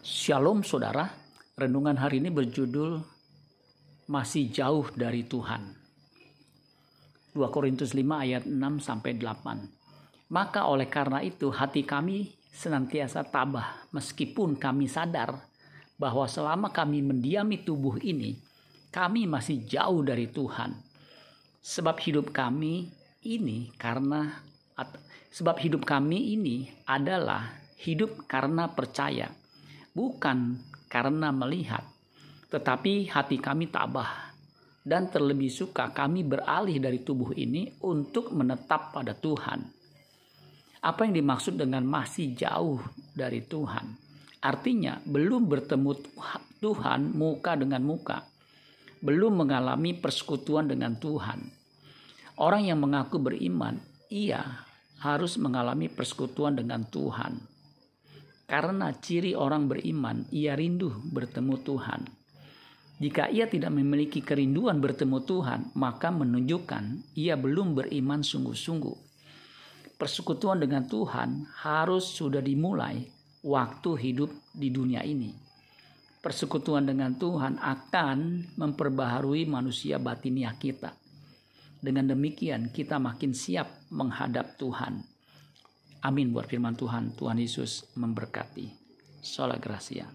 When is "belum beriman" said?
67.38-68.26